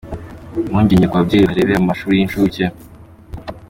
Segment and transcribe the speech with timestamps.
[0.69, 2.63] Impungenge ko babyeyi barerera mu mashuri y’inshuke